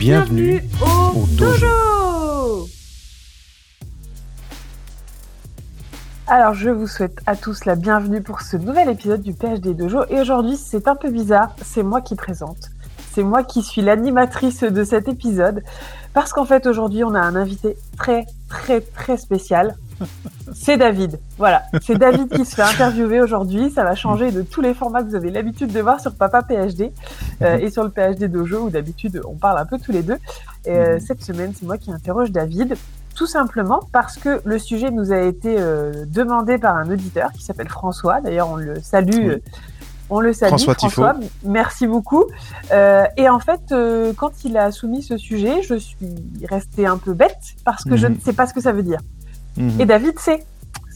[0.00, 0.62] Bienvenue.
[0.80, 1.66] au, au dojo.
[1.66, 2.68] dojo.
[6.26, 10.04] Alors, je vous souhaite à tous la bienvenue pour ce nouvel épisode du PhD Dojo.
[10.08, 12.70] Et aujourd'hui, c'est un peu bizarre, c'est moi qui présente.
[13.12, 15.62] C'est moi qui suis l'animatrice de cet épisode.
[16.14, 19.76] Parce qu'en fait, aujourd'hui, on a un invité très, très, très spécial.
[20.62, 21.18] C'est David.
[21.38, 23.70] Voilà, c'est David qui se fait interviewer aujourd'hui.
[23.70, 26.42] Ça va changer de tous les formats que vous avez l'habitude de voir sur Papa
[26.42, 26.92] PhD
[27.40, 30.18] euh, et sur le PhD Dojo où d'habitude on parle un peu tous les deux.
[30.66, 32.76] Et euh, cette semaine, c'est moi qui interroge David.
[33.14, 37.42] Tout simplement parce que le sujet nous a été euh, demandé par un auditeur qui
[37.42, 38.20] s'appelle François.
[38.20, 39.30] D'ailleurs, on le salue.
[39.30, 39.42] Oui.
[40.10, 41.14] On le salue, François François.
[41.42, 42.24] Merci beaucoup.
[42.70, 46.06] Euh, et en fait, euh, quand il a soumis ce sujet, je suis
[46.50, 48.16] restée un peu bête parce que je Mhm.
[48.16, 49.00] ne sais pas ce que ça veut dire.
[49.56, 49.80] Mhm.
[49.80, 50.44] Et David sait.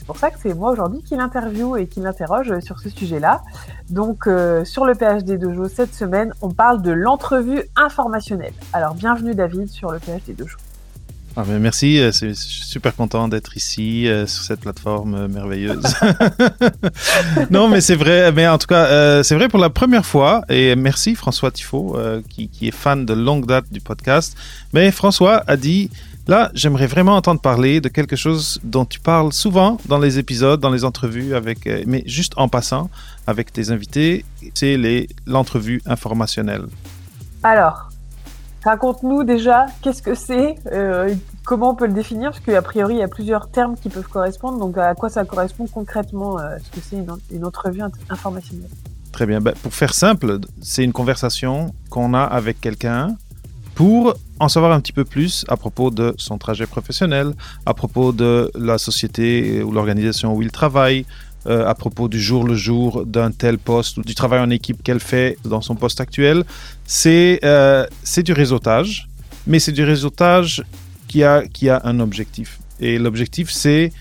[0.05, 3.41] C'est pour ça que c'est moi aujourd'hui qui l'interviewe et qui l'interroge sur ce sujet-là.
[3.89, 8.53] Donc, euh, sur le PhD Dojo cette semaine, on parle de l'entrevue informationnelle.
[8.75, 10.59] Alors, bienvenue David sur le PhD Dojo.
[11.37, 15.83] Ah, mais merci, euh, c'est- super content d'être ici euh, sur cette plateforme euh, merveilleuse.
[17.51, 20.43] non, mais c'est vrai, mais en tout cas, c'est vrai pour la première fois.
[20.51, 21.97] Et merci François Tifo,
[22.29, 24.37] qui est fan de longue date du podcast.
[24.75, 25.89] Mais François a dit,
[26.27, 30.61] là, j'aimerais vraiment entendre parler de quelque chose dont tu parles souvent dans les épisodes,
[30.61, 32.91] dans les entrevues, avec, euh, mais juste en passant
[33.27, 36.67] avec tes invités, c'est l'entrevue informationnelle.
[37.43, 37.91] Alors,
[38.65, 41.15] raconte-nous déjà qu'est-ce que c'est, euh,
[41.45, 44.09] comment on peut le définir, parce qu'a priori, il y a plusieurs termes qui peuvent
[44.09, 44.59] correspondre.
[44.59, 48.71] Donc, à quoi ça correspond concrètement euh, ce que c'est une, une entrevue informationnelle?
[49.13, 49.41] Très bien.
[49.41, 53.17] Ben, pour faire simple, c'est une conversation qu'on a avec quelqu'un
[53.75, 57.33] pour en savoir un petit peu plus à propos de son trajet professionnel,
[57.67, 61.07] à propos de la société ou l'organisation où il travaille,
[61.47, 64.83] euh, à propos du jour le jour d'un tel poste ou du travail en équipe
[64.83, 66.45] qu'elle fait dans son poste actuel.
[66.87, 67.87] C'est euh,
[68.17, 69.09] du réseautage,
[69.47, 70.65] mais c'est du réseautage
[71.07, 72.61] qui a, qui a un objectif.
[72.81, 73.93] Et l'objectif, c'est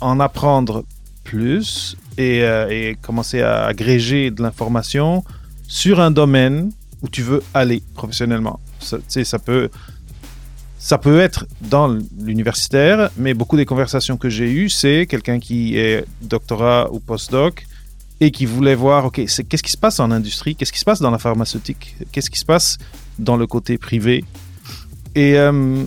[0.00, 0.84] en apprendre
[1.22, 5.22] plus et, euh, et commencer à agréger de l'information
[5.68, 8.58] sur un domaine où tu veux aller professionnellement.
[8.82, 9.70] Ça, peut,
[10.78, 15.76] ça peut être dans l'universitaire, mais beaucoup des conversations que j'ai eues, c'est quelqu'un qui
[15.76, 17.66] est doctorat ou postdoc
[18.20, 21.00] et qui voulait voir, OK, qu'est-ce qui se passe en industrie, qu'est-ce qui se passe
[21.00, 22.78] dans la pharmaceutique, qu'est-ce qui se passe
[23.18, 24.24] dans le côté privé?
[25.14, 25.84] Et euh,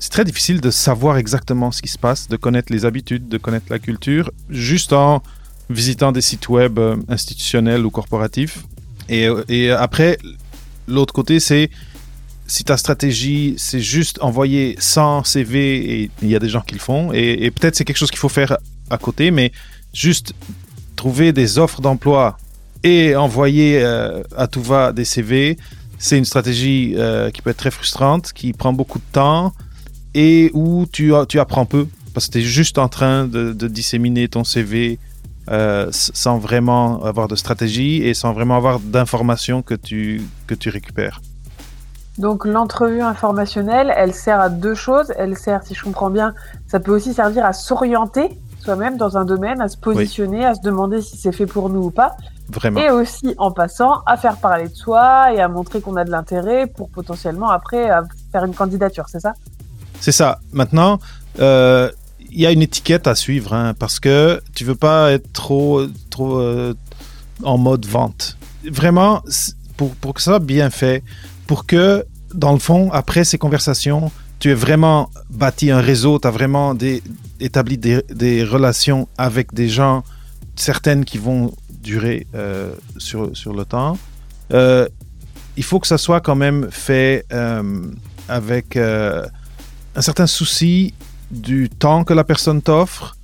[0.00, 3.38] c'est très difficile de savoir exactement ce qui se passe, de connaître les habitudes, de
[3.38, 5.22] connaître la culture, juste en
[5.68, 8.64] visitant des sites web euh, institutionnels ou corporatifs.
[9.08, 10.18] Et, euh, et après,
[10.88, 11.70] l'autre côté, c'est
[12.50, 16.74] si ta stratégie, c'est juste envoyer 100 CV, et il y a des gens qui
[16.74, 18.58] le font, et, peut-être c'est quelque chose qu'il faut faire
[18.90, 19.52] à côté, mais
[19.94, 20.34] juste
[20.96, 22.38] trouver des offres d'emploi
[22.82, 25.58] et envoyer euh, à tout va des CV,
[26.00, 29.52] c'est une stratégie euh, qui peut être très frustrante, qui prend beaucoup de temps
[30.14, 34.42] et où tu, apprends peu parce que tu es juste en train de, disséminer ton
[34.42, 34.98] CV
[35.50, 40.20] euh, sans vraiment avoir de stratégie et sans vraiment avoir d'informations que tu
[40.66, 41.20] récupères.
[42.20, 45.10] Donc l'entrevue informationnelle, elle sert à deux choses.
[45.16, 46.34] Elle sert, si je comprends bien,
[46.66, 50.60] ça peut aussi servir à s'orienter soi-même dans un domaine, à se positionner, à se
[50.60, 52.14] demander si c'est fait pour nous ou pas,
[52.50, 52.78] Vraiment.
[52.78, 56.10] et aussi en passant à faire parler de soi et à montrer qu'on a de
[56.10, 57.88] l'intérêt pour potentiellement après
[58.30, 59.32] faire une candidature, c'est ça?
[59.98, 60.40] C'est ça.
[60.52, 60.98] Maintenant,
[61.38, 61.90] euh,
[62.30, 65.86] il y a une étiquette à suivre hein, parce que tu veux pas être trop,
[66.10, 66.74] trop euh,
[67.42, 68.36] en mode vente.
[68.70, 69.22] Vraiment,
[69.78, 71.02] pour, pour que ça soit bien fait,
[71.46, 72.04] pour que,
[72.34, 76.74] dans le fond, après ces conversations, tu aies vraiment bâti un réseau, tu as vraiment
[76.74, 77.02] des,
[77.40, 80.02] établi des, des relations avec des gens,
[80.56, 83.98] certaines qui vont durer euh, sur, sur le temps.
[84.52, 84.88] Euh,
[85.56, 87.82] il faut que ça soit quand même fait euh,
[88.28, 90.94] avec un certain souci
[91.30, 93.16] du temps que la personne t'offre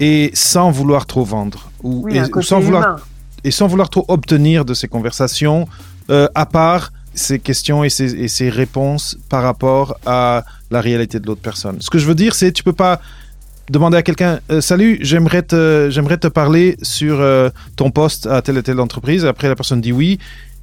[0.00, 2.98] et sans vouloir trop vendre ou, Oui, et- sans vouloir
[3.44, 5.66] et sans vouloir trop obtenir de ces conversations,
[6.08, 11.76] à part ces questions et ces, réponses par rapport à la réalité de l'autre personne.
[11.80, 13.00] Ce que je veux dire, c'est tu peux pas
[13.70, 18.42] demander à quelqu'un euh, salut j'aimerais te j'aimerais te parler sur euh, ton poste à
[18.42, 20.18] telle et telle entreprise après la personne dit oui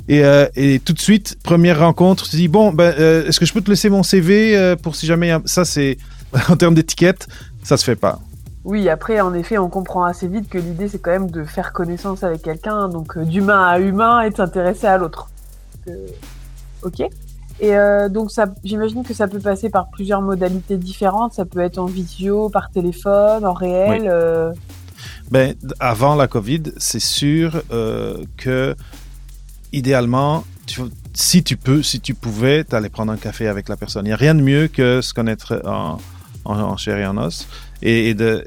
[0.09, 2.93] Et, euh, et, tout de suite, première rencontre, tu dis bon, ben,
[3.27, 5.97] est-ce que je peux te laisser mon CV pour si jamais ça c'est
[6.49, 7.27] en termes d'étiquette,
[7.63, 8.19] ça se fait pas.
[8.65, 11.71] Oui, après, en effet, on comprend assez vite que l'idée, c'est quand même de faire
[11.71, 15.29] connaissance avec quelqu'un, donc d'humain à humain et de s'intéresser à l'autre.
[16.83, 17.03] Ok.
[17.61, 17.75] Et
[18.09, 21.33] donc, ça, j'imagine que ça peut passer par plusieurs modalités différentes.
[21.33, 24.09] Ça peut être en visio, par téléphone, en réel.
[25.29, 27.61] Ben, avant la Covid, c'est sûr
[28.37, 28.75] que
[29.73, 30.45] idéalement,
[31.13, 34.05] si tu peux, si tu pouvais, t'allais prendre un café avec la personne.
[34.05, 35.99] Il n'y a rien de mieux que se connaître en,
[36.45, 37.47] en, chair et en os.
[37.81, 38.43] Et, de,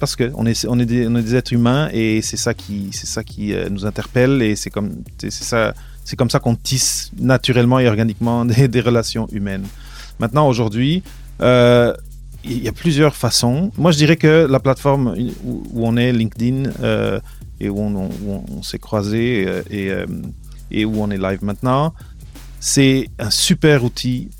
[0.00, 2.54] parce que on est, on est, des, on est des êtres humains et c'est ça
[2.54, 5.74] qui, c'est ça qui euh, nous interpelle et c'est comme, c'est ça,
[6.04, 9.66] c'est comme ça qu'on tisse naturellement et organiquement des, relations humaines.
[10.20, 11.02] Maintenant, aujourd'hui,
[11.40, 11.92] euh,
[12.44, 13.72] il y a plusieurs façons.
[13.76, 17.18] Moi, je dirais que la plateforme où, on est, LinkedIn, euh,
[17.58, 19.90] et où on, s'est croisé et
[20.70, 21.94] et où on est live maintenant.
[22.60, 24.30] C'est un super outil,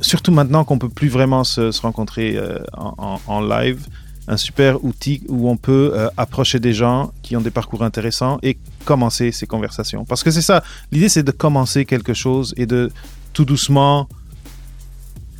[0.00, 3.86] surtout maintenant qu'on peut plus vraiment se, rencontrer euh, en, live.
[4.30, 8.38] Un super outil où on peut euh, approcher des gens qui ont des parcours intéressants
[8.44, 10.04] et commencer ces conversations.
[10.04, 10.62] Parce que c'est ça,
[10.92, 12.92] l'idée c'est de commencer quelque chose et de
[13.32, 14.08] tout doucement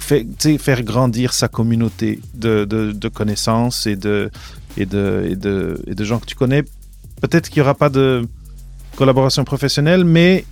[0.00, 4.30] faire grandir sa communauté de, de, connaissances et de,
[4.76, 6.64] et, de, et, de, et de gens que tu connais.
[7.20, 8.26] Peut-être qu'il n'y aura pas de
[8.96, 10.44] collaboration professionnelle, mais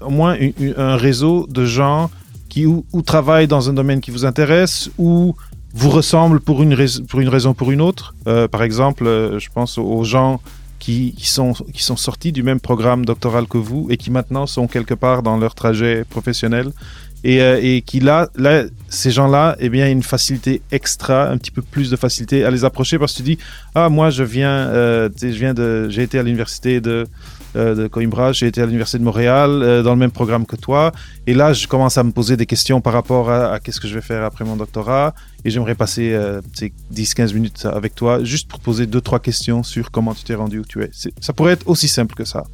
[0.00, 0.36] au moins
[0.76, 2.10] un réseau de gens
[2.48, 5.34] qui ou, travaillent dans un domaine qui vous intéresse ou
[5.74, 6.76] vous ressemblent pour une,
[7.08, 8.14] pour une raison ou pour une autre.
[8.26, 10.40] Euh, par exemple, euh, je pense aux gens
[10.78, 14.46] qui, qui, sont, qui sont sortis du même programme doctoral que vous et qui maintenant
[14.46, 16.72] sont quelque part dans leur trajet professionnel.
[17.24, 21.52] Et, euh, et qui là, là ces gens-là, eh bien, une facilité extra, un petit
[21.52, 23.38] peu plus de facilité à les approcher parce que tu dis,
[23.76, 27.06] ah, moi, je viens, je viens de, j'ai été à l'université de,
[27.54, 30.90] de Coimbra, j'ai été à l'université de Montréal dans le même programme que toi,
[31.28, 33.94] et là, je commence à me poser des questions par rapport à, qu'est-ce que je
[33.94, 35.14] vais faire après mon doctorat,
[35.44, 36.16] et j'aimerais passer
[36.92, 40.60] 10-15 minutes avec toi juste pour poser deux trois questions sur comment tu t'es rendu
[40.60, 40.90] où tu es.
[41.20, 42.44] Ça pourrait être aussi simple que ça.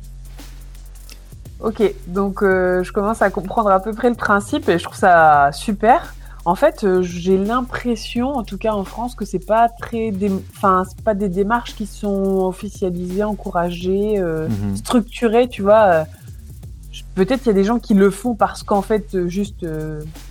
[1.60, 4.96] Ok, donc euh, je commence à comprendre à peu près le principe et je trouve
[4.96, 6.14] ça super.
[6.44, 10.12] En fait, euh, j'ai l'impression, en tout cas en France, que c'est pas très,
[10.56, 14.76] enfin, c'est pas des démarches qui sont officialisées, encouragées, euh, mhm.
[14.76, 16.06] structurées, tu vois.
[17.14, 19.66] Peut-être qu'il y a des gens qui le font parce qu'en fait, juste,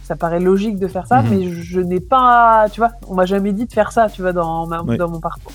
[0.04, 1.30] ça paraît logique de faire ça, mhm.
[1.30, 4.34] mais je, n'ai pas, tu vois, on m'a jamais dit de faire ça, tu vois,
[4.34, 5.54] dans, dans mon parcours.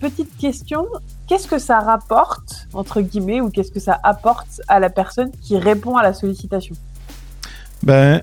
[0.00, 0.86] petite question,
[1.28, 5.56] qu'est-ce que ça rapporte, entre guillemets, ou qu'est-ce que ça apporte à la personne qui
[5.56, 6.74] répond à la sollicitation?
[7.82, 8.22] Ben,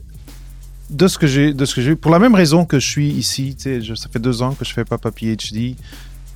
[0.89, 3.09] de ce que j'ai, de ce que j'ai, pour la même raison que je suis
[3.09, 5.75] ici, tu sais, ça fait deux ans que je fais Papa PhD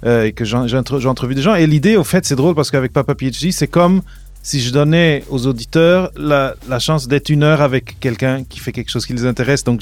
[0.05, 1.55] euh, et que j'ai entrevu des gens.
[1.55, 4.01] Et l'idée, au fait, c'est drôle parce qu'avec Papa PhD, c'est comme
[4.43, 8.89] si je donnais aux auditeurs la, chance d'être une heure avec quelqu'un qui fait quelque
[8.89, 9.63] chose qui les intéresse.
[9.63, 9.81] Donc,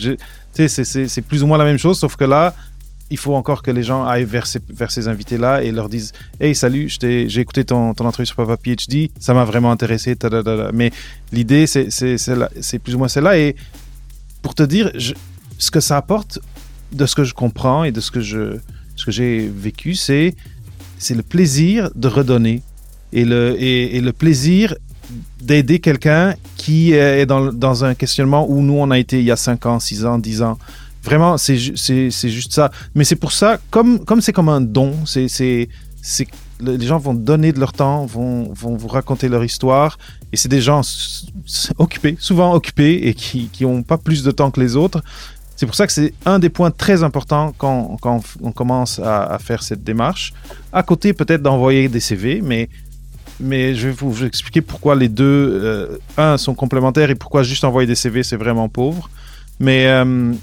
[0.53, 2.53] c'est plus ou moins la même chose, sauf que là,
[3.11, 6.89] il faut encore que les gens aillent vers ces, invités-là et leur disent Hey, salut,
[6.99, 10.15] j'ai écouté ton, ton entrevue sur Papa PhD, ça m'a vraiment intéressé.
[10.73, 10.91] Mais
[11.31, 13.37] l'idée, c'est plus ou moins celle-là.
[13.39, 13.55] Et
[14.41, 14.91] pour te dire,
[15.57, 16.39] ce que ça apporte,
[16.91, 18.21] de ce que je comprends et de ce que
[19.11, 20.35] j'ai vécu, c'est
[21.09, 22.61] le plaisir de redonner
[23.13, 24.75] et le, et, le plaisir
[25.41, 29.31] d'aider quelqu'un qui est dans, dans un questionnement où nous, on a été il y
[29.31, 30.57] a 5 ans, 6 ans, 10 ans.
[31.03, 32.71] Vraiment, c'est juste ça.
[32.93, 35.69] Mais c'est pour ça, comme c'est comme un don, c'est
[36.61, 39.97] les gens vont donner de leur temps, vont, vont vous raconter leur histoire,
[40.33, 40.81] et c'est des gens
[41.77, 45.01] occupés, souvent occupés, et qui n'ont pas plus de temps que les autres.
[45.59, 49.37] C'est pour ça que c'est un des points très importants quand, quand on commence à,
[49.39, 50.33] faire cette démarche.
[50.71, 52.69] À côté peut-être d'envoyer des CV, mais,
[53.39, 55.23] mais je vais vous, expliquer pourquoi les deux,
[55.63, 59.09] euh, un, sont complémentaires et pourquoi juste envoyer des CV, c'est vraiment pauvre.
[59.59, 60.33] Mais euh,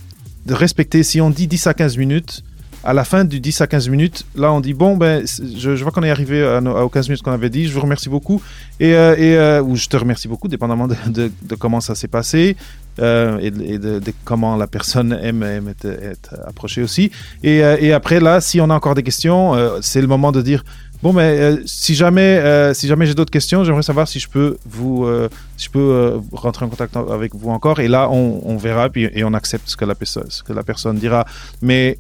[0.46, 2.42] de respecter, si on dit 10 à 15 minutes,
[2.86, 5.90] à la fin du 10 à 15 minutes, là on dit bon ben je, vois
[5.90, 8.40] qu'on est arrivé à, aux 15 minutes qu'on avait dit, je vous remercie beaucoup
[8.78, 12.56] et, euh, euh, ou je te remercie beaucoup dépendamment de, comment ça s'est passé
[12.98, 17.10] euh, et, de, comment la personne aime, être, approchée aussi
[17.42, 20.64] et, et, après là si on a encore des questions c'est le moment de dire
[21.02, 24.28] Bon, mais euh, si jamais, euh, si jamais j'ai d'autres questions, j'aimerais savoir si je
[24.28, 27.80] peux vous, euh, si je peux rentrer en contact avec vous encore.
[27.80, 30.96] Et là, on, verra puis, et on accepte ce que la, ce que la personne
[30.98, 31.26] dira.
[31.60, 31.98] Mais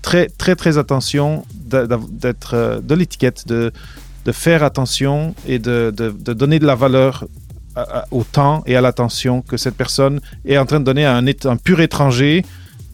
[0.00, 3.72] très, très, très attention d'être de l'étiquette, de,
[4.32, 7.26] faire attention et de donner de la valeur
[8.10, 11.56] au temps et à l'attention que cette personne est en train de donner à un,
[11.56, 12.44] pur étranger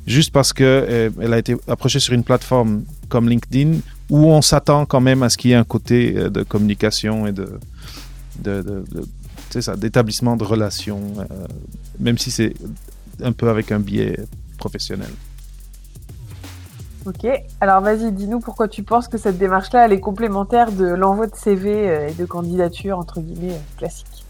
[0.07, 3.81] juste parce qu'elle elle a été approchée sur une plateforme comme LinkedIn
[4.11, 7.27] où on s'attend quand même à ce qu'il y ait un côté euh, de communication
[7.27, 7.59] et de,
[8.39, 8.85] de,
[9.51, 11.47] c'est ça, d'établissement de relations, euh,
[11.99, 12.55] même si c'est
[13.23, 14.19] un peu avec un biais
[14.59, 15.11] professionnel.
[17.07, 17.27] Ok,
[17.61, 21.35] alors vas-y, dis-nous pourquoi tu penses que cette démarche-là, elle est complémentaire de l'envoi de
[21.35, 24.25] CV euh, et de candidature, entre guillemets, euh, classique.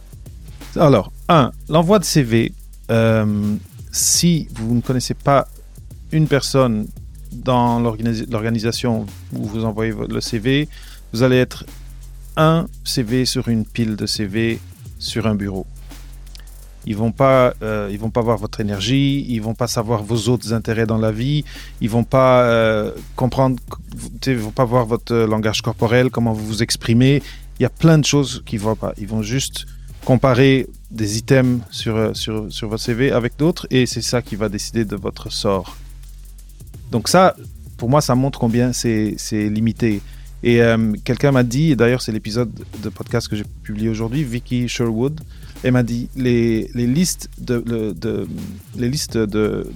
[0.76, 2.52] Alors, un, l'envoi de CV,
[3.92, 5.48] si vous ne connaissez pas
[6.12, 6.86] une personne
[7.32, 10.68] dans l'organisation où vous envoyez le CV,
[11.12, 11.64] vous allez être
[12.36, 14.60] un CV sur une pile de CV
[14.98, 15.66] sur un bureau.
[16.86, 20.54] Ils vont pas, euh, vont pas voir votre énergie, ils vont pas savoir vos autres
[20.54, 21.44] intérêts dans la vie,
[21.80, 23.56] ils vont pas euh, comprendre,
[24.26, 27.22] ils vont pas voir votre langage corporel, comment vous vous exprimez.
[27.58, 28.94] Il y a plein de choses qu'ils voient pas.
[28.96, 29.66] Ils vont juste
[30.04, 34.36] comparer des items sur, euh, sur, sur votre CV avec d'autres et c'est ça qui
[34.36, 35.76] va décider de votre sort.
[36.90, 37.36] Donc ça,
[37.76, 40.00] pour moi, ça montre combien c'est limité.
[40.42, 42.50] Et euh, quelqu'un m'a dit, d'ailleurs c'est l'épisode
[42.82, 45.20] de podcast que j'ai publié aujourd'hui, Vicky Sherwood,
[45.64, 48.28] elle m'a dit les, les, listes de, de,
[48.76, 49.68] les listes de,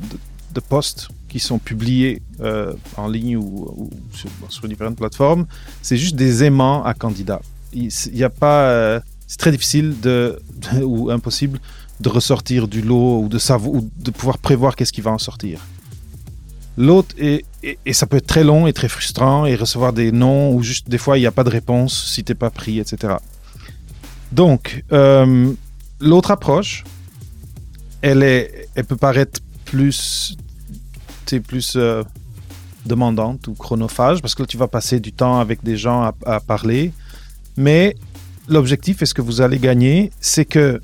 [0.54, 5.46] de, postes qui sont publiés euh, en ligne ou, sur, sur, différentes plateformes,
[5.82, 7.42] c'est juste des aimants à candidats.
[7.72, 9.02] Il n'y a pas,
[9.32, 9.94] c'est très difficile
[10.82, 11.58] ou impossible
[12.00, 15.16] de ressortir du lot ou de savoir ou de pouvoir prévoir qu'est-ce qui va en
[15.16, 15.58] sortir.
[16.76, 20.52] L'autre, et, et, ça peut être très long et très frustrant, et recevoir des noms,
[20.54, 23.14] ou juste des fois, il n'y a pas de réponse si t'es pas pris, etc.
[24.32, 25.52] Donc, euh,
[26.00, 26.84] l'autre approche,
[28.02, 30.36] elle, est, elle peut paraître plus,
[31.46, 32.02] plus euh,
[32.84, 36.14] demandante ou chronophage, parce que là, tu vas passer du temps avec des gens à,
[36.26, 36.92] à parler.
[37.56, 37.96] Mais
[38.48, 40.80] l'objectif et ce que vous allez gagner, c'est que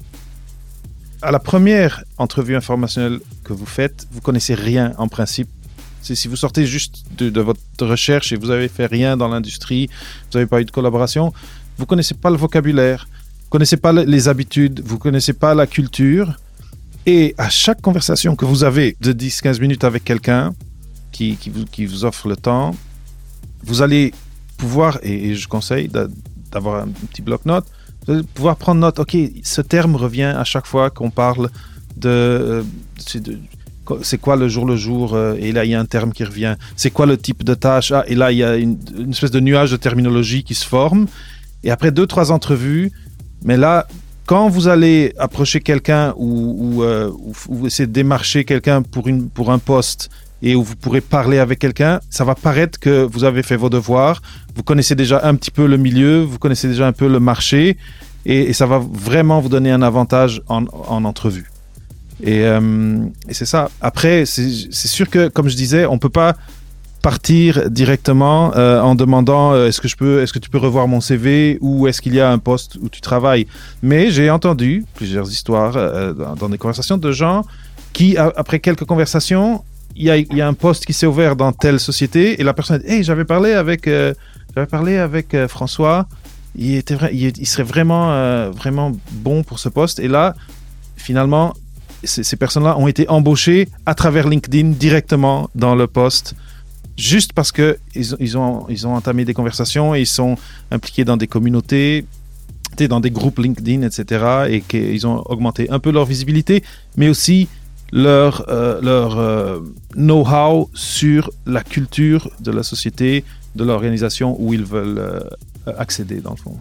[1.20, 5.48] à la première entrevue informationnelle que vous faites, vous connaissez rien en principe
[6.14, 9.88] si vous sortez juste de, votre recherche et vous avez fait rien dans l'industrie,
[10.30, 11.32] vous n'avez pas eu de collaboration,
[11.76, 13.08] vous connaissez pas le vocabulaire,
[13.44, 16.36] vous connaissez pas les habitudes, vous connaissez pas la culture.
[17.06, 20.54] Et à chaque conversation que vous avez de 10-15 minutes avec quelqu'un
[21.12, 22.74] qui, qui, vous, qui, vous, offre le temps,
[23.62, 24.12] vous allez
[24.58, 25.88] pouvoir, et, je conseille
[26.52, 27.66] d'avoir un petit bloc-notes,
[28.34, 31.50] pouvoir prendre note, ok, ce terme revient à chaque fois qu'on parle
[31.96, 32.62] de, euh,
[33.14, 33.38] de
[34.02, 36.24] c'est quoi le jour le jour euh, et là il y a un terme qui
[36.24, 36.56] revient.
[36.76, 37.92] C'est quoi le type de tâche?
[37.92, 38.78] Ah, et là il y a une,
[39.10, 41.06] espèce de nuage de terminologie qui se forme.
[41.64, 42.92] Et après deux trois entrevues
[43.42, 43.86] mais là
[44.26, 47.10] quand vous allez approcher quelqu'un ou, ou, euh,
[47.64, 50.10] essayer de démarcher quelqu'un pour, pour un poste
[50.42, 53.70] et où vous pourrez parler avec quelqu'un, ça va paraître que vous avez fait vos
[53.70, 54.22] devoirs,
[54.54, 57.76] vous connaissez déjà un petit peu le milieu, vous connaissez déjà un peu le marché,
[58.26, 61.46] et, ça va vraiment vous donner un avantage en, en entrevue.
[62.26, 63.70] Euh, et, c'est ça.
[63.80, 66.36] Après, c'est sûr que, comme je disais, on peut pas
[67.02, 70.88] partir directement euh, en demandant euh, est-ce que je peux est-ce que tu peux revoir
[70.88, 73.46] mon CV ou est-ce qu'il y a un poste où tu travailles
[73.82, 75.74] mais j'ai entendu plusieurs histoires
[76.34, 77.44] dans, des conversations de gens
[77.92, 79.62] qui après quelques conversations
[79.98, 82.90] il y a, un poste qui s'est ouvert dans telle société et la personne dit
[82.90, 83.86] hey j'avais parlé avec
[84.54, 86.06] j'avais parlé avec François
[86.54, 90.34] il était il, il, serait vraiment vraiment bon pour ce poste et là
[90.96, 91.54] finalement
[92.04, 96.34] ces, personnes-là ont été embauchées à travers LinkedIn directement dans le poste,
[96.96, 100.36] juste parce que ils, ont, ils ont entamé des conversations et ils sont
[100.70, 102.04] impliqués dans des communautés,
[102.88, 104.46] dans des groupes LinkedIn, etc.
[104.48, 106.62] Et qu'ils ont augmenté un peu leur visibilité,
[106.96, 107.48] mais aussi
[107.92, 109.60] leur, euh, leur euh,
[109.94, 115.20] know-how sur la culture de la société, de l'organisation où ils veulent euh,
[115.78, 116.56] accéder, dans le fond.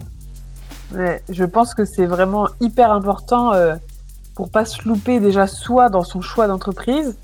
[1.28, 3.52] je pense que c'est vraiment hyper important
[4.34, 7.16] pour pas se louper déjà soit dans son choix d'entreprise.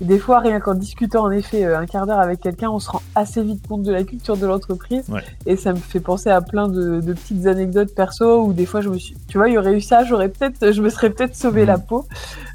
[0.00, 2.90] Et des fois, rien qu'en discutant en effet un quart d'heure avec quelqu'un, on se
[2.90, 5.04] rend assez vite compte de la culture de l'entreprise.
[5.46, 8.88] Et ça me fait penser à plein de, petites anecdotes perso où des fois je
[8.88, 11.36] me suis, tu vois, il y aurait eu ça, j'aurais peut-être, je me serais peut-être
[11.36, 11.82] sauvé la mm.
[11.82, 12.06] peau.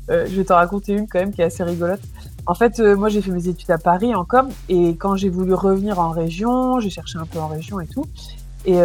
[0.09, 2.01] Euh, je vais t'en raconter une quand même qui est assez rigolote.
[2.45, 5.29] En fait, euh, moi j'ai fait mes études à Paris en com et quand j'ai
[5.29, 8.05] voulu revenir en région, j'ai cherché un peu en région et tout.
[8.65, 8.79] Et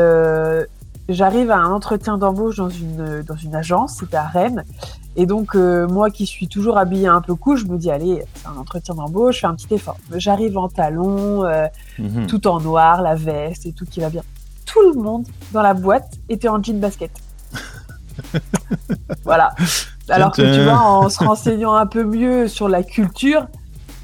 [1.09, 4.65] j'arrive à un entretien d'embauche dans une, dans une agence, c'était à Rennes.
[5.15, 8.25] Et donc, euh, moi qui suis toujours habillée un peu cool, je me dis, allez,
[8.35, 9.99] c'est un entretien d'embauche, je fais un petit effort.
[10.15, 11.67] J'arrive en talons, euh,
[11.99, 12.27] mhm.
[12.27, 14.23] tout en noir, la veste et tout qui va bien.
[14.65, 17.11] Tout le monde dans la boîte était en jean basket.
[19.25, 19.55] voilà.
[20.13, 23.47] Alors que tu vois, en se renseignant un peu mieux sur la culture,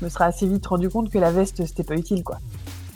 [0.01, 2.39] je me serais assez vite rendu compte que la veste, c'était pas utile, quoi.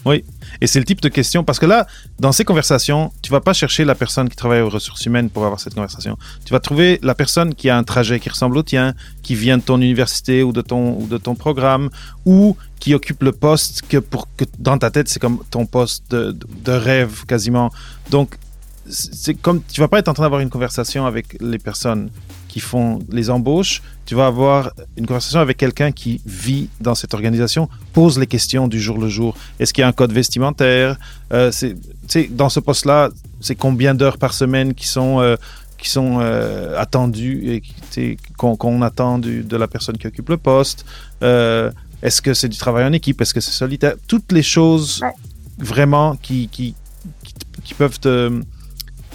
[0.04, 0.24] Oui,
[0.60, 1.86] et c'est le type de question, parce que là,
[2.18, 5.44] dans ces conversations, tu vas pas chercher la personne qui travaille aux ressources humaines pour
[5.44, 6.18] avoir cette conversation.
[6.44, 9.58] Tu vas trouver la personne qui a un trajet qui ressemble au tien, qui vient
[9.58, 11.88] de ton université ou de ton, ou de ton programme,
[12.26, 16.10] ou qui occupe le poste que, pour, que dans ta tête, c'est comme ton poste
[16.10, 17.70] de, de, rêve quasiment.
[18.10, 18.38] Donc,
[18.88, 22.10] c'est comme tu vas pas être en train d'avoir une conversation avec les personnes
[22.52, 27.14] qui font les embauches, tu vas avoir une conversation avec quelqu'un qui vit dans cette
[27.14, 29.34] organisation, pose les questions du jour le jour.
[29.58, 30.98] Est-ce qu'il y a un code vestimentaire?
[31.32, 31.74] Euh, c'est,
[32.28, 33.08] Dans ce poste-là,
[33.40, 35.36] c'est combien d'heures par semaine qui sont, euh,
[35.78, 37.62] qui sont euh, attendues
[37.96, 40.84] et qu'on, attend de la personne qui occupe le poste?
[41.22, 43.18] Est-ce que c'est du travail en équipe?
[43.22, 43.94] Est-ce que c'est solitaire?
[44.06, 45.00] Toutes les choses
[45.56, 46.74] vraiment qui, qui,
[47.64, 48.42] qui peuvent te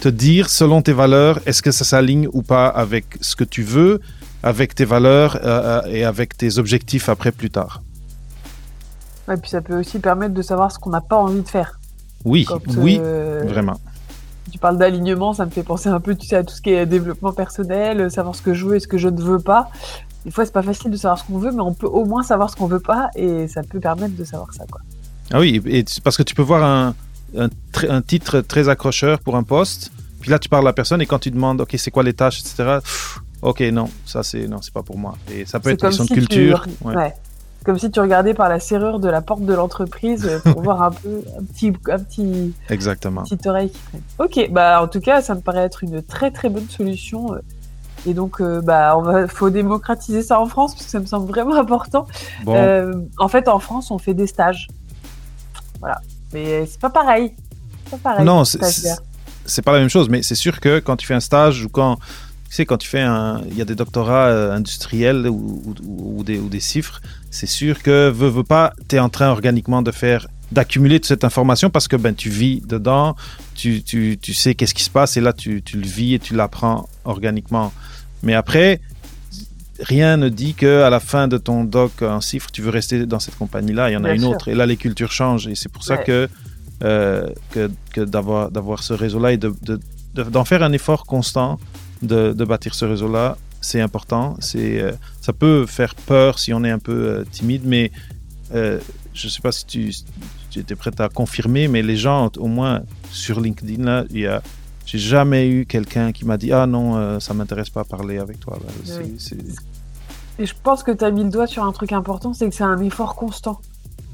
[0.00, 3.62] te dire selon tes valeurs, est-ce que ça s'aligne ou pas avec ce que tu
[3.62, 4.00] veux,
[4.42, 7.82] avec tes valeurs euh, euh, et avec tes objectifs après plus tard?
[9.30, 11.78] Et puis ça peut aussi permettre de savoir ce qu'on n'a pas envie de faire.
[12.24, 13.78] Oui, oui, euh, vraiment.
[14.50, 16.70] Tu parles d'alignement, ça me fait penser un peu, tu sais, à tout ce qui
[16.70, 19.68] est développement personnel, savoir ce que je veux et ce que je ne veux pas.
[20.24, 22.22] Des fois, c'est pas facile de savoir ce qu'on veut, mais on peut au moins
[22.22, 24.80] savoir ce qu'on veut pas, et ça peut permettre de savoir ça, quoi.
[25.30, 26.94] Ah oui, et parce que tu peux voir un,
[27.36, 29.90] un, titre très accrocheur pour un poste.
[30.20, 32.14] Puis là, tu parles à la personne et quand tu demandes, OK, c'est quoi les
[32.14, 32.78] tâches, etc.
[33.42, 35.16] OK, non, ça, c'est non, c'est pas pour moi.
[35.32, 36.66] Et ça peut être une question de culture.
[36.84, 37.14] Ouais.
[37.64, 40.82] Comme si tu regardais par la serrure de la porte de l'entreprise euh, pour voir
[40.82, 43.22] un peu un petit, un petit, Exactement.
[43.22, 44.02] petite oreille qui traîne.
[44.18, 47.34] Ok, bah en tout cas, ça me paraît être une très très bonne solution.
[47.34, 47.38] Euh.
[48.06, 51.06] Et donc, euh, bah, on va, faut démocratiser ça en France parce que ça me
[51.06, 52.06] semble vraiment important.
[52.46, 54.68] en fait, en France, on fait des stages.
[55.80, 56.00] Voilà.
[56.32, 57.32] Mais c'est pas pareil.
[57.90, 61.14] Pas pareil non, c'est pas la même chose, mais c'est sûr que quand tu fais
[61.14, 61.96] un stage ou quand
[62.48, 63.42] tu sais, quand tu fais un.
[63.50, 67.82] Il y a des doctorats euh, industriels ou, ou, des, ou des chiffres, c'est sûr
[67.82, 71.68] que, veux, veux pas, tu es en train organiquement de faire d'accumuler toute cette information
[71.68, 73.16] parce que ben, tu vis dedans,
[73.54, 76.18] tu, tu, tu sais qu'est-ce qui se passe et là tu, tu le vis et
[76.18, 77.70] tu l'apprends organiquement.
[78.22, 78.80] Mais après,
[79.80, 83.06] rien ne dit que à la fin de ton doc en chiffre, tu veux rester
[83.06, 83.90] dans cette compagnie-là.
[83.90, 84.48] Il y en a une autre.
[84.48, 85.46] Et là, les cultures changent.
[85.46, 86.28] Et c'est pour ça que,
[86.82, 89.52] euh, que, que d'avoir, d'avoir ce réseau-là et de,
[90.14, 91.58] d'en faire un effort constant
[92.02, 94.36] de, de bâtir ce réseau-là, c'est important.
[94.40, 97.90] C'est, euh, ça peut faire peur si on est un peu euh, timide, mais
[98.52, 99.92] je ne sais pas si tu,
[100.50, 104.26] tu étais prêt à confirmer, mais les gens, au moins sur LinkedIn, là, il y
[104.26, 104.42] a
[104.88, 108.16] j'ai jamais eu quelqu'un qui m'a dit Ah non, euh, ça m'intéresse pas à parler
[108.16, 108.58] avec toi.
[110.38, 112.54] Et je pense que tu as mis le doigt sur un truc important c'est que
[112.54, 113.60] c'est un effort constant.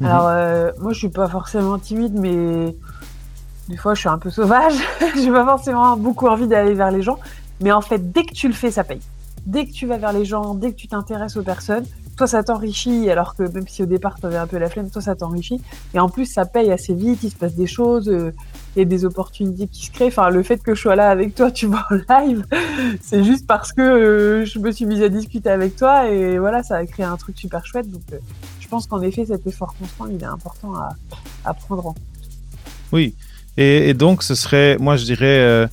[0.01, 0.07] Mhm.
[0.09, 2.75] Alors, euh, moi, je suis pas forcément timide, mais
[3.69, 4.75] des fois, je suis un peu sauvage.
[5.15, 7.21] j'ai pas forcément beaucoup envie d'aller vers les gens.
[7.61, 9.01] Mais en fait, dès que tu le fais, ça paye.
[9.47, 11.85] Dès que tu vas vers les gens, dès que tu t'intéresses aux personnes,
[12.17, 14.91] toi ça t'enrichit, alors que même si au départ tu avais un peu la flemme,
[14.91, 15.61] toi ça t'enrichit.
[15.95, 18.33] Et en plus ça paye assez vite, il se passe des choses, euh,
[18.77, 20.09] il y a des opportunités qui se créent.
[20.09, 22.45] Enfin, le fait que je sois là avec toi, tu vois, en live,
[23.03, 26.63] c'est juste parce que euh, je me suis mise à discuter avec toi et voilà,
[26.63, 27.91] ça a créé un truc super chouette.
[27.91, 28.19] Donc euh,
[28.61, 32.03] je pense qu'en effet cet effort constant, il est important à, prendre en compte.
[32.93, 33.15] Oui,
[33.57, 35.69] et, donc ce serait, moi je dirais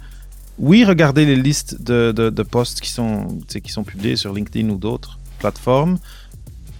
[0.59, 4.69] oui, regardez les listes de, de, de posts qui sont, qui sont publiés sur LinkedIn
[4.69, 5.97] ou d'autres plateformes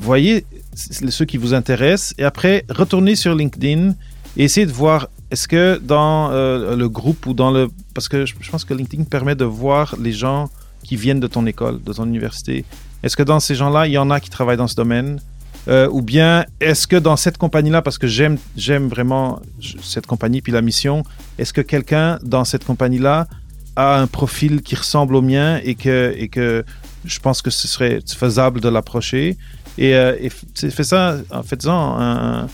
[0.05, 3.93] voyez ceux qui vous intéressent et après retournez sur LinkedIn
[4.37, 8.25] et essayez de voir est-ce que dans euh, le groupe ou dans le parce que
[8.25, 10.49] je, pense que LinkedIn permet de voir les gens
[10.83, 12.65] qui viennent de ton école, de ton université.
[13.03, 15.19] Est-ce que dans ces gens-là, il y en a qui travaillent dans ce domaine
[15.67, 19.39] euh, ou bien est-ce que dans cette compagnie-là, parce que j'aime j'aime vraiment
[19.81, 21.03] cette compagnie puis la mission,
[21.37, 23.27] est-ce que quelqu'un dans cette compagnie-là
[23.75, 26.65] a un profil qui ressemble au mien et que et que
[27.05, 29.37] je pense que ce serait faisable de l'approcher?
[29.81, 32.47] Et, euh, fait ça en faisant un,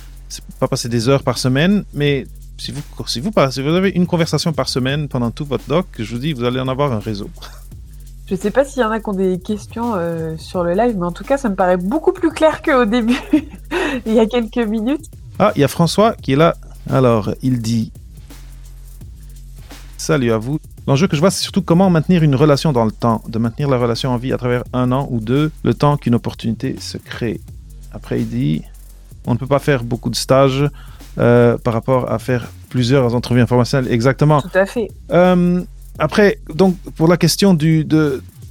[0.60, 2.26] pas passer des heures par semaine, mais
[2.58, 5.88] si vous, si vous, si vous avez une conversation par semaine pendant tout votre doc,
[6.00, 7.30] je vous dis, vous allez en avoir un réseau.
[8.30, 10.96] Je sais pas s'il y en a qui ont des questions euh, sur le live,
[10.98, 13.20] mais en tout cas, ça me paraît beaucoup plus clair qu'au début,
[14.06, 15.06] il y a quelques minutes.
[15.40, 16.56] Ah, il y a François qui est là.
[16.90, 17.92] Alors, il dit
[19.98, 20.60] Salut à vous.
[20.88, 23.67] L'enjeu que je vois, c'est surtout comment maintenir une relation dans le temps, de maintenir
[23.67, 26.97] la relation en vie à travers un an ou deux, le temps qu'une opportunité se
[26.97, 27.41] crée.
[27.91, 28.62] Après, il dit,
[29.26, 30.63] on ne peut pas faire beaucoup de stages
[31.17, 33.91] euh, par rapport à faire plusieurs entrevues informationnelles.
[33.91, 34.41] Exactement.
[34.41, 34.88] Tout à fait.
[35.12, 35.62] Euh,
[36.00, 37.86] après, donc, pour la question du,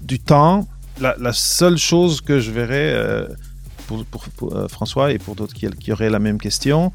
[0.03, 0.68] du temps,
[1.01, 3.27] la, seule chose que je verrais euh,
[3.87, 6.92] pour, pour, François et pour d'autres qui, qui, auraient la même question,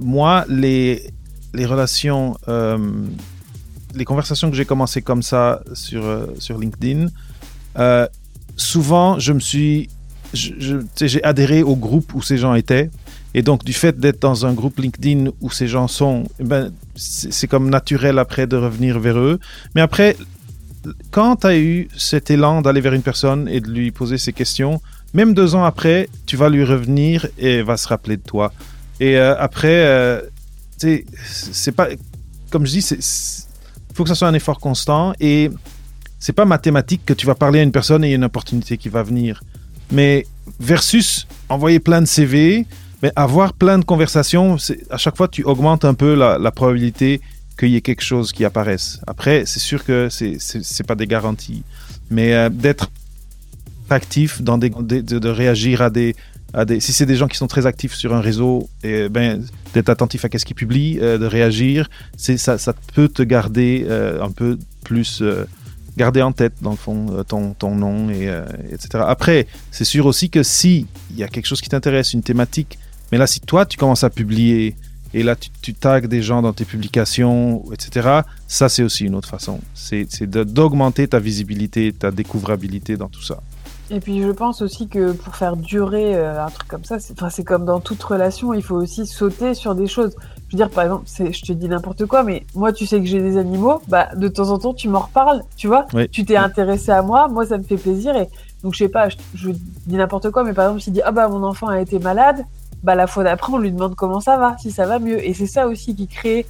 [0.00, 1.10] moi, les,
[1.54, 2.36] les relations
[3.94, 7.06] les conversations que j'ai commencé comme ça sur, euh, sur LinkedIn,
[7.78, 8.06] euh,
[8.56, 9.88] souvent, je me suis.
[10.32, 12.90] J'ai adhéré au groupe où ces gens étaient.
[13.34, 16.72] Et donc, du fait d'être dans un groupe LinkedIn où ces gens sont, eh ben,
[16.94, 19.40] c'est comme naturel après de revenir vers eux.
[19.74, 20.16] Mais après,
[21.10, 24.32] quand tu as eu cet élan d'aller vers une personne et de lui poser ces
[24.32, 24.80] questions,
[25.14, 28.52] même deux ans après, tu vas lui revenir et va se rappeler de toi.
[29.00, 30.22] Et euh, après,
[30.78, 31.88] c'est pas.
[32.50, 33.00] Comme je dis, c'est
[34.00, 35.50] faut que ça soit un effort constant et
[36.18, 38.24] c'est pas mathématique que tu vas parler à une personne et il y a une
[38.24, 39.42] opportunité qui va venir.
[39.92, 40.26] Mais
[40.58, 42.64] versus envoyer plein de CV,
[43.02, 44.56] mais avoir plein de conversations,
[44.88, 47.20] à chaque fois tu augmentes un peu la, probabilité
[47.58, 49.00] qu'il y ait quelque chose qui apparaisse.
[49.06, 51.62] Après, c'est sûr que c'est pas des garanties,
[52.10, 52.90] mais euh, d'être
[53.90, 56.16] actif dans des de, de, réagir à des
[56.80, 59.42] si c'est des gens qui sont très actifs sur un réseau et ben
[59.74, 64.30] d'être attentif à qu'est-ce qu'ils publient, euh, de réagir, ça peut te garder euh, un
[64.30, 65.22] peu plus
[65.96, 69.04] garder en tête, dans le fond, euh, ton, ton nom, et, euh, etc.
[69.06, 72.78] Après, c'est sûr aussi que si il y a quelque chose qui t'intéresse, une thématique,
[73.12, 74.76] mais là, si toi, tu commences à publier,
[75.12, 79.14] et là, tu, tu tags des gens dans tes publications, etc., ça, c'est aussi une
[79.14, 79.60] autre façon.
[79.74, 83.42] C'est d'augmenter ta visibilité, ta découvrabilité dans tout ça.
[83.90, 87.44] Et puis je pense aussi que pour faire durer euh, un truc comme ça, c'est
[87.44, 90.14] comme dans toute relation, il faut aussi sauter sur des choses.
[90.48, 93.06] Je veux dire, par exemple, je te dis n'importe quoi, mais moi, tu sais que
[93.06, 95.86] j'ai des animaux, bah, de temps en temps, tu m'en reparles, tu vois.
[96.10, 98.16] Tu t'es intéressé à moi, moi, ça me fait plaisir.
[98.16, 98.28] Et
[98.62, 101.28] donc, je sais pas, je, dis n'importe quoi, mais par exemple, s'il dit, ah bah,
[101.28, 102.44] mon enfant a été malade,
[102.82, 105.24] bah, la fois d'après, on lui demande comment ça va, si ça va mieux.
[105.24, 106.46] Et c'est ça aussi qui crée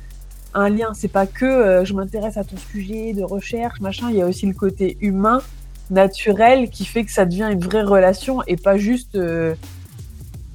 [0.54, 0.92] un lien.
[0.94, 4.08] C'est pas que euh, je m'intéresse à ton sujet de recherche, machin.
[4.10, 5.40] Il y a aussi le côté humain,
[5.90, 9.16] naturel, qui fait que ça devient une vraie relation et pas juste.
[9.16, 9.54] Euh,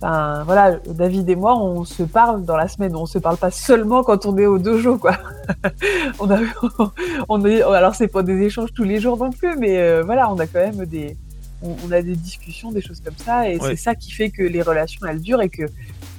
[0.02, 2.95] voilà, David et moi, on se parle dans la semaine.
[2.95, 5.17] On se parle pas seulement quand on est au dojo, quoi.
[6.19, 6.39] on a,
[7.30, 10.32] on est, alors c'est pas des échanges tous les jours non plus, mais euh, voilà,
[10.32, 11.17] on a quand même des,
[11.62, 14.62] on, a des discussions, des choses comme ça, et c'est ça qui fait que les
[14.62, 15.63] relations elles durent et que,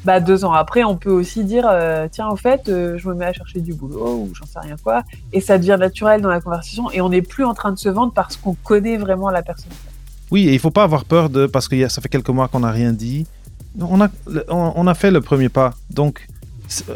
[0.05, 3.14] bah, deux ans après, on peut aussi dire, euh, tiens, en fait, euh, je me
[3.14, 6.29] mets à chercher du boulot ou j'en sais rien quoi, et ça devient naturel dans
[6.29, 9.31] la conversation, et on n'est plus en train de se vendre parce qu'on connaît vraiment
[9.31, 9.72] la personne.
[10.31, 12.61] Oui, et il faut pas avoir peur de parce que ça fait quelques mois qu'on
[12.61, 13.27] n'a rien dit
[13.79, 14.09] on a,
[14.49, 15.75] on a fait le premier pas.
[15.90, 16.27] Donc,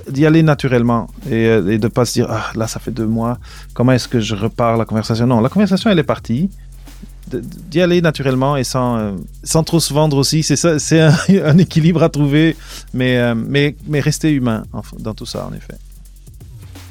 [0.09, 3.07] d'y aller naturellement et, euh, et de pas se dire ah là ça fait deux
[3.07, 3.39] mois
[3.73, 5.27] comment est-ce que je repars la conversation?
[5.27, 6.51] Non la conversation elle est partie
[7.37, 9.13] d'y aller naturellement et sans euh,
[9.45, 12.57] sans trop se vendre aussi c'est ça c'est un, équilibre à trouver
[12.95, 14.65] mais euh, mais mais rester humain
[14.99, 15.75] dans tout ça en effet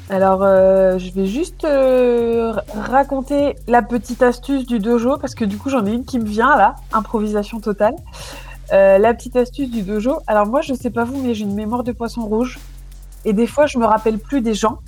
[0.08, 1.66] alors je vais juste
[2.74, 6.26] raconter la petite astuce du dojo parce que du coup j'en ai une qui me
[6.26, 7.94] vient là improvisation totale
[8.72, 10.20] euh, la petite astuce du dojo.
[10.26, 12.58] Alors moi, je sais pas vous, mais j'ai une mémoire de poisson rouge.
[13.24, 14.78] Et des fois, je me rappelle plus des gens.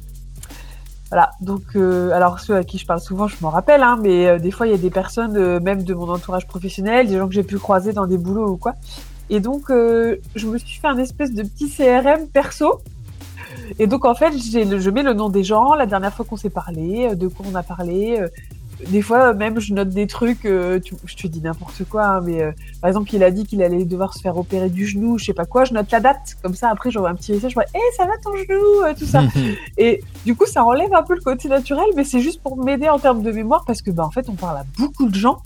[1.12, 1.33] Voilà.
[1.42, 4.38] Donc, euh, alors ceux à qui je parle souvent, je m'en rappelle, hein, mais euh,
[4.38, 7.35] des fois, il y a des personnes, même de mon entourage professionnel, des gens que
[7.35, 8.77] j'ai pu croiser dans des boulots ou quoi.
[9.29, 12.81] Et donc, je me suis fait un espèce de petit CRM perso.
[13.79, 16.51] Et donc, en fait, je mets le nom des gens, la dernière fois qu'on s'est
[16.51, 18.18] parlé, de quoi on a parlé,
[18.88, 22.42] des fois, même, je note des trucs, euh, je te dis n'importe quoi, hein, mais
[22.42, 25.27] euh, par exemple, il a dit qu'il allait devoir se faire opérer du genou, je
[25.27, 27.55] sais pas quoi, je note la date, comme ça, après, j'envoie un petit message, je
[27.55, 29.23] vois, hé, eh, ça va ton genou, euh, tout ça.
[29.79, 32.88] et du coup, ça enlève un peu le côté naturel, mais c'est juste pour m'aider
[32.88, 35.42] en termes de mémoire, parce que, bah, en fait, on parle à beaucoup de gens.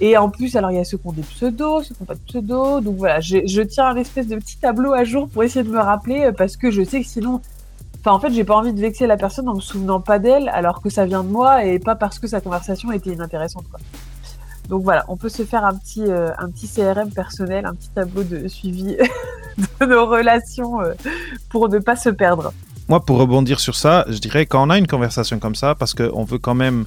[0.00, 2.06] Et en plus, alors, il y a ceux qui ont des pseudos, ceux qui n'ont
[2.06, 5.42] pas de pseudos, donc voilà, je tiens un espèce de petit tableau à jour pour
[5.42, 7.40] essayer de me rappeler, parce que je sais que sinon,
[8.04, 10.50] Enfin, en fait, j'ai pas envie de vexer la personne en me souvenant pas d'elle,
[10.50, 13.64] alors que ça vient de moi et pas parce que sa conversation était inintéressante.
[14.68, 17.88] Donc voilà, on peut se faire un petit, euh, un petit CRM personnel, un petit
[17.88, 18.94] tableau de suivi
[19.80, 20.92] de nos relations euh,
[21.48, 22.52] pour ne pas se perdre.
[22.88, 25.94] Moi, pour rebondir sur ça, je dirais quand on a une conversation comme ça, parce
[25.94, 26.84] qu'on veut quand même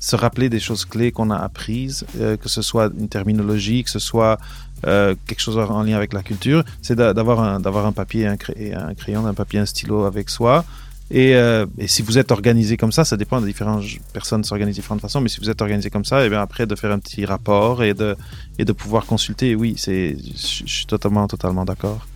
[0.00, 3.90] se rappeler des choses clés qu'on a apprises, euh, que ce soit une terminologie, que
[3.90, 4.36] ce soit
[4.86, 9.26] euh, quelque chose en lien avec la culture, c'est d'avoir un, un papier, un, crayon,
[9.26, 10.64] un papier, un stylo avec soi.
[11.10, 14.74] Et, euh, et, si vous êtes organisé comme ça, ça dépend de différentes personnes s'organisent
[14.74, 16.90] de différentes façons, mais si vous êtes organisé comme ça, et bien après de faire
[16.90, 18.16] un petit rapport et de,
[18.58, 22.06] et de pouvoir consulter, oui, je suis totalement, totalement d'accord.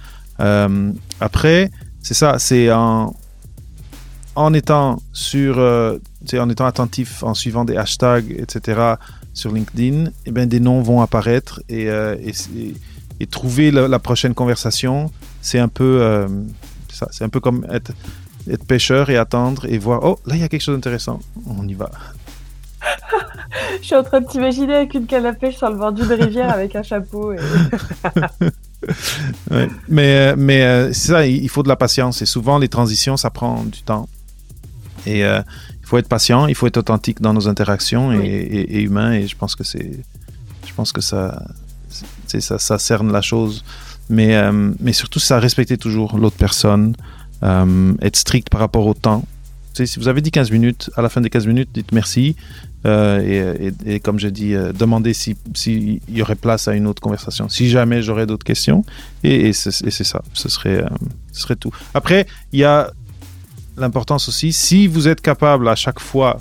[0.41, 1.71] Euh, après,
[2.03, 3.15] c'est ça, c'est en,
[4.35, 5.99] en étant sur, euh,
[6.35, 8.95] en étant attentif, en suivant des hashtags, etc.
[9.35, 12.17] sur LinkedIn, eh bien, des noms vont apparaître et, euh,
[13.21, 15.11] et, trouver la, prochaine conversation,
[15.43, 16.27] c'est un peu euh,
[16.91, 17.93] ça, c'est un peu comme être,
[18.49, 21.69] être pêcheur et attendre et voir oh là il y a quelque chose d'intéressant, on
[21.69, 21.91] y va.
[23.83, 26.11] Je suis en train de t'imaginer avec une canne à pêche sur le bord d'une
[26.11, 27.35] rivière avec un chapeau.
[29.89, 33.63] Mais, mais c'est ça, il faut de la patience et souvent les transitions, ça prend
[33.65, 34.09] du temps.
[35.07, 35.41] Et euh,
[35.81, 39.13] il faut être patient, il faut être authentique dans nos interactions et, humain.
[39.13, 40.01] Et je pense que c'est,
[40.67, 41.43] je pense que ça,
[42.27, 43.65] ça, ça cerne la chose.
[44.09, 46.97] Mais, euh, mais surtout, ça respecter toujours l'autre personne,
[47.43, 49.25] euh, être strict par rapport au temps.
[49.75, 52.37] si vous avez dit 15 minutes, à la fin des 15 minutes, dites merci.
[52.85, 57.49] et, comme je dis, demandez s'il si, y aurait place à une autre conversation.
[57.49, 58.85] Si jamais j'aurais d'autres questions.
[59.23, 60.85] Et, c'est ça, ce serait,
[61.33, 61.73] ce serait tout.
[61.95, 62.91] Après, il y a
[63.81, 66.39] l'importance aussi, si vous êtes capable à chaque fois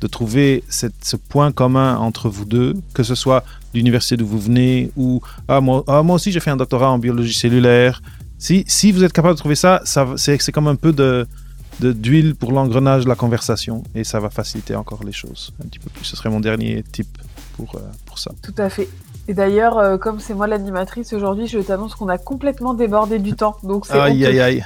[0.00, 4.38] de trouver cette, ce point commun entre vous deux, que ce soit l'université d'où vous
[4.38, 8.00] venez ou ah, moi, ah, moi aussi j'ai fait un doctorat en biologie cellulaire.
[8.38, 11.26] Si, si vous êtes capable de trouver ça, ça c'est, comme un peu de,
[11.80, 15.80] d'huile pour l'engrenage de la conversation et ça va faciliter encore les choses un petit
[15.80, 16.04] peu plus.
[16.04, 17.08] Ce serait mon dernier tip
[17.56, 18.30] pour, euh, pour ça.
[18.42, 18.88] Tout à fait.
[19.30, 23.34] Et d'ailleurs, euh, comme c'est moi l'animatrice aujourd'hui, je t'annonce qu'on a complètement débordé du
[23.34, 23.56] temps.
[23.62, 24.40] Donc c'est Aïe, honteux.
[24.40, 24.64] aïe, aïe.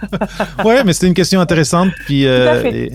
[0.64, 1.90] ouais, mais c'était une question intéressante.
[2.04, 2.92] Puis, euh, Tout à fait.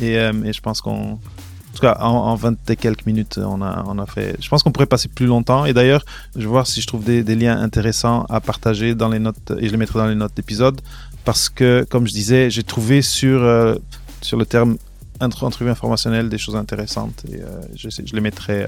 [0.00, 1.12] et, et, euh, et je pense qu'on.
[1.12, 4.36] En tout cas, en, en 20 et quelques minutes, on a, on a fait.
[4.40, 5.64] Je pense qu'on pourrait passer plus longtemps.
[5.64, 9.08] Et d'ailleurs, je vais voir si je trouve des, des liens intéressants à partager dans
[9.08, 9.52] les notes.
[9.60, 10.80] Et je les mettrai dans les notes d'épisode.
[11.24, 13.76] Parce que, comme je disais, j'ai trouvé sur, euh,
[14.22, 14.76] sur le terme
[15.20, 17.22] entrevue informationnelle des choses intéressantes.
[17.30, 18.66] Et euh, je les mettrai.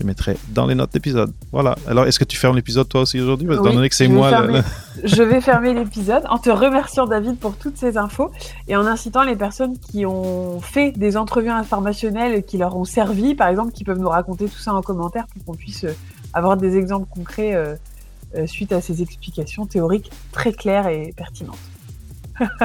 [0.00, 1.32] Je les mettrai dans les notes d'épisode.
[1.52, 1.76] Voilà.
[1.86, 3.46] Alors, est-ce que tu fermes l'épisode toi aussi aujourd'hui?
[3.52, 4.46] Étant Oui, donné que c'est moi.
[5.04, 8.30] Je vais fermer l'épisode en te remerciant David pour toutes ces infos
[8.66, 13.34] et en incitant les personnes qui ont fait des entrevues informationnelles qui leur ont servi,
[13.34, 15.92] par exemple, qui peuvent nous raconter tout ça en commentaire pour qu'on puisse euh,
[16.32, 17.74] avoir des exemples concrets euh,
[18.36, 21.58] euh, suite à ces explications théoriques très claires et pertinentes.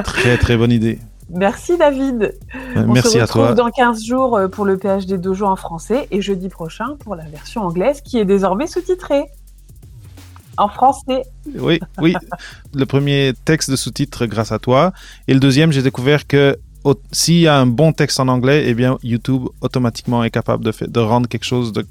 [0.06, 1.00] Très, très bonne idée.
[1.30, 2.38] Merci David.
[2.76, 3.54] On Merci se à retrouve toi.
[3.56, 7.26] dans 15 jours euh, pour le PhD Dojo en français et jeudi prochain pour la
[7.26, 9.26] version anglaise qui est désormais sous-titrée.
[10.58, 11.24] En français.
[11.60, 12.16] Oui, oui.
[12.74, 14.94] Le premier texte de sous-titres grâce à toi.
[15.28, 16.58] Et le deuxième, j'ai découvert que
[17.12, 20.72] s'il y a un bon texte en anglais, eh bien, YouTube automatiquement est capable de,
[20.88, 21.86] de rendre quelque chose de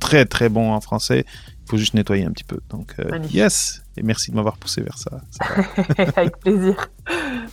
[0.00, 1.26] très, très bon en français.
[1.68, 2.60] Il faut juste nettoyer un petit peu.
[2.70, 3.82] Donc, euh, yes.
[3.98, 5.20] Et merci de m'avoir poussé vers ça.
[5.30, 5.44] Ça.
[6.16, 6.88] Avec plaisir.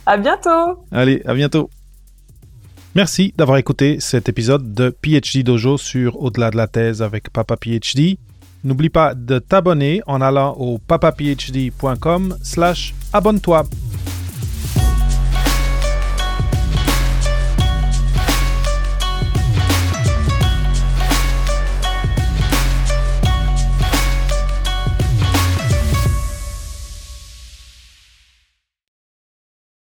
[0.06, 0.86] À bientôt.
[0.90, 1.68] Allez, à bientôt.
[2.94, 7.58] Merci d'avoir écouté cet épisode de PhD Dojo sur Au-delà de la thèse avec Papa
[7.58, 8.16] PhD.
[8.64, 13.64] N'oublie pas de t'abonner en allant au papaphd.com slash abonne-toi.